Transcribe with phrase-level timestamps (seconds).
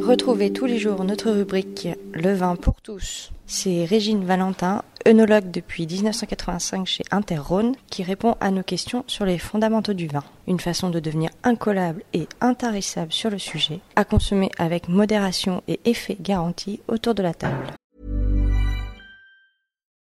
[0.00, 3.32] Retrouvez tous les jours notre rubrique Le vin pour tous.
[3.46, 9.38] C'est Régine Valentin, œnologue depuis 1985 chez Interrhône, qui répond à nos questions sur les
[9.38, 10.24] fondamentaux du vin.
[10.46, 15.80] Une façon de devenir incollable et intarissable sur le sujet, à consommer avec modération et
[15.84, 17.75] effet garanti autour de la table.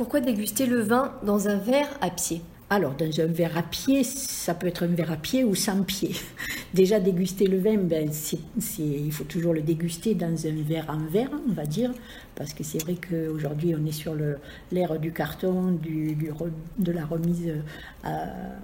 [0.00, 2.40] Pourquoi déguster le vin dans un verre à pied?
[2.70, 5.82] Alors, dans un verre à pied, ça peut être un verre à pied ou sans
[5.82, 6.12] pied.
[6.74, 8.08] Déjà, déguster le vin, ben,
[8.78, 11.92] il faut toujours le déguster dans un verre en verre, on va dire,
[12.34, 14.14] parce que c'est vrai qu'aujourd'hui, on est sur
[14.72, 16.16] l'ère du carton, du,
[16.78, 17.52] de la remise,
[18.06, 18.08] euh,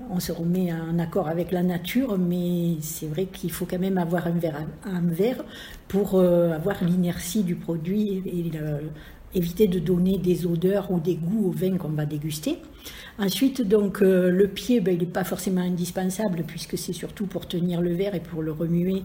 [0.09, 3.99] on se remet en accord avec la nature, mais c'est vrai qu'il faut quand même
[3.99, 5.45] avoir un verre en verre
[5.87, 8.23] pour euh, avoir l'inertie du produit
[9.35, 12.59] éviter de donner des odeurs ou des goûts au vin qu'on va déguster.
[13.19, 17.49] Ensuite, donc, euh, le pied, ben, il n'est pas forcément indispensable puisque c'est surtout pour
[17.49, 19.03] tenir le verre et pour le remuer,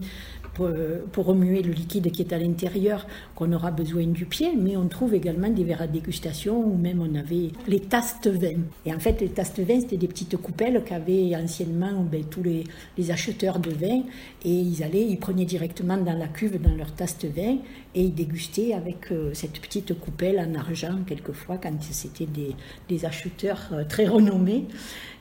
[0.54, 4.52] pour, euh, pour remuer le liquide qui est à l'intérieur qu'on aura besoin du pied.
[4.56, 8.60] Mais on trouve également des verres à dégustation ou même on avait les tastes vin.
[8.86, 12.64] Et en fait, les tastes vin, c'était des petites coupelles qu'avaient anciennement ben, tous les,
[12.98, 14.02] les acheteurs de vin
[14.44, 17.58] et ils allaient, ils prenaient directement dans la cuve, dans leur taste vin
[17.94, 22.54] et ils dégustaient avec euh, cette petite coupelle en argent quelquefois quand c'était des,
[22.88, 24.66] des acheteurs euh, très renommés.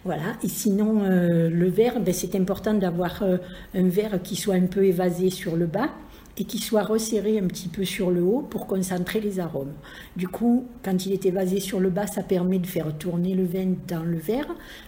[0.04, 0.36] Voilà.
[0.44, 3.38] Et sinon, euh, le verre, ben, c'est important d'avoir euh,
[3.76, 5.90] un verre qui soit un peu évasé sur le bas
[6.38, 9.74] et qui soit resserré un petit peu sur le haut pour concentrer les arômes.
[10.16, 13.44] Du coup, quand il est évasé sur le bas, ça permet de faire tourner le
[13.44, 14.48] vin dans le verre,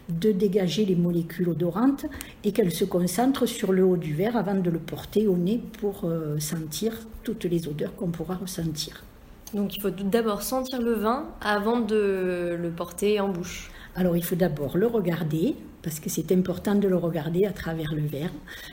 [0.10, 2.06] de dégager les molécules odorantes
[2.44, 5.62] et qu'elles se concentrent sur le haut du verre avant de le porter au nez
[5.80, 6.94] pour euh, sentir
[7.24, 9.04] toutes les odeurs qu'on pourra ressentir.
[9.54, 13.70] Donc il faut d'abord sentir le vin avant de le porter en bouche.
[13.96, 17.94] Alors il faut d'abord le regarder, parce que c'est important de le regarder à travers
[17.94, 18.32] le verre.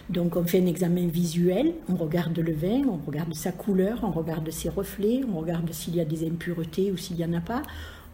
[0.09, 4.13] Donc on fait un examen visuel, on regarde le vin, on regarde sa couleur, on
[4.13, 7.41] regarde ses reflets, on regarde s'il y a des impuretés ou s'il n'y en a
[7.41, 7.63] pas,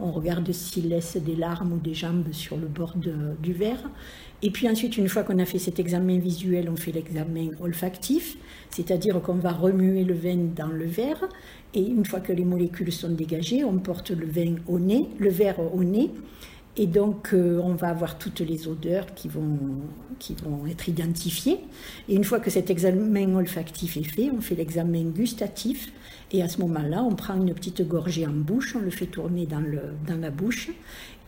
[0.00, 3.88] on regarde s'il laisse des larmes ou des jambes sur le bord du verre.
[4.42, 8.36] Et puis ensuite, une fois qu'on a fait cet examen visuel, on fait l'examen olfactif,
[8.70, 11.24] c'est-à-dire qu'on va remuer le vin dans le verre.
[11.72, 15.30] Et une fois que les molécules sont dégagées, on porte le vin au nez, le
[15.30, 16.10] verre au nez.
[16.78, 19.58] Et donc, euh, on va avoir toutes les odeurs qui vont,
[20.18, 21.58] qui vont être identifiées.
[22.08, 25.90] Et une fois que cet examen olfactif est fait, on fait l'examen gustatif.
[26.32, 29.46] Et à ce moment-là, on prend une petite gorgée en bouche, on le fait tourner
[29.46, 30.68] dans, le, dans la bouche.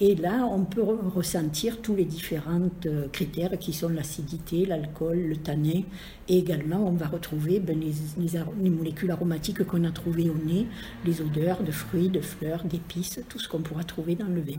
[0.01, 5.19] Et là, on peut re- ressentir tous les différents euh, critères qui sont l'acidité, l'alcool,
[5.19, 5.83] le tanin.
[6.29, 10.37] Et également, on va retrouver ben, les, les les molécules aromatiques qu'on a trouvées au
[10.47, 10.67] nez,
[11.07, 14.59] les odeurs de fruits, de fleurs, d'épices, tout ce qu'on pourra trouver dans le vin.